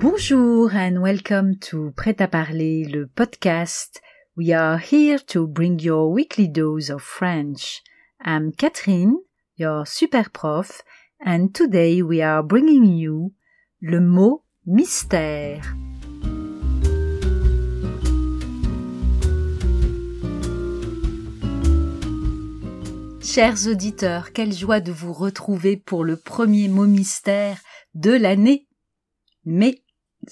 [0.00, 4.00] Bonjour and welcome to Prêt à parler, le podcast.
[4.36, 7.82] We are here to bring your weekly dose of French.
[8.24, 9.16] I'm Catherine,
[9.56, 10.82] your super prof,
[11.18, 13.32] and today we are bringing you
[13.80, 15.64] le mot mystère.
[23.20, 27.58] Chers auditeurs, quelle joie de vous retrouver pour le premier mot mystère
[27.94, 28.68] de l'année.
[29.44, 29.82] Mais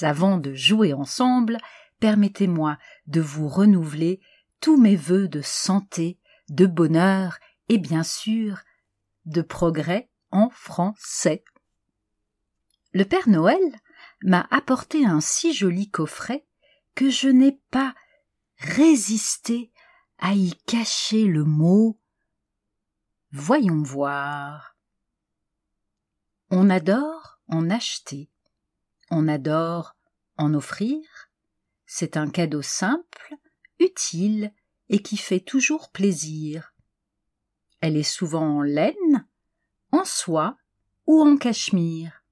[0.00, 1.58] avant de jouer ensemble,
[2.00, 4.20] permettez-moi de vous renouveler
[4.60, 6.18] tous mes vœux de santé,
[6.48, 8.60] de bonheur et bien sûr
[9.26, 11.44] de progrès en français.
[12.92, 13.60] Le Père Noël
[14.22, 16.46] m'a apporté un si joli coffret
[16.94, 17.94] que je n'ai pas
[18.58, 19.72] résisté
[20.18, 21.98] à y cacher le mot.
[23.32, 24.76] Voyons voir.
[26.50, 28.30] On adore en acheter,
[29.28, 29.96] adore
[30.36, 31.02] en offrir,
[31.86, 33.36] c'est un cadeau simple,
[33.78, 34.52] utile
[34.88, 36.74] et qui fait toujours plaisir.
[37.80, 39.26] Elle est souvent en laine,
[39.90, 40.56] en soie
[41.06, 42.24] ou en cachemire.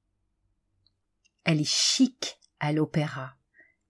[1.45, 3.34] Elle est chic à l'opéra,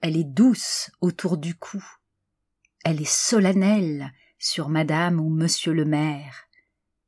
[0.00, 1.84] elle est douce autour du cou,
[2.84, 6.44] elle est solennelle sur madame ou monsieur le maire,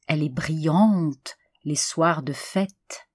[0.06, 3.08] elle est brillante les soirs de fête,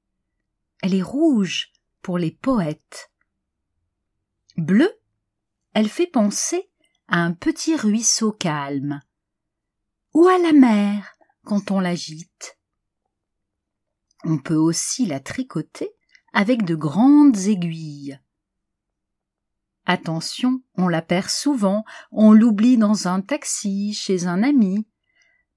[0.81, 1.71] elle est rouge
[2.15, 3.11] les poètes.
[4.55, 4.89] Bleu,
[5.73, 6.69] elle fait penser
[7.07, 9.01] à un petit ruisseau calme,
[10.13, 12.57] ou à la mer quand on l'agite?
[14.23, 15.91] On peut aussi la tricoter
[16.33, 18.19] avec de grandes aiguilles.
[19.85, 24.85] Attention, on la perd souvent, on l'oublie dans un taxi, chez un ami.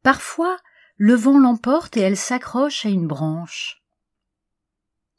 [0.02, 0.56] Parfois,
[0.96, 3.79] le vent l'emporte et elle s'accroche à une branche.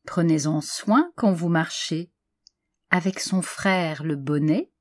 [0.05, 2.11] Prenez-en soin quand vous marchez.
[2.89, 4.71] Avec son frère le bonnet,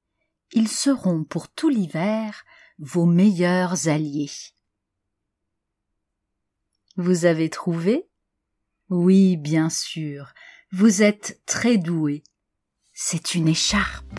[0.52, 2.44] ils seront pour tout l'hiver
[2.78, 4.30] vos meilleurs alliés.
[6.96, 8.08] Vous avez trouvé?
[8.88, 10.32] Oui, bien sûr,
[10.72, 12.24] vous êtes très doué.
[12.92, 14.18] C'est une écharpe.